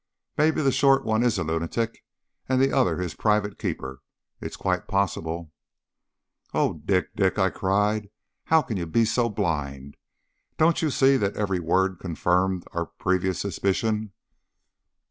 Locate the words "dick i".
7.15-7.51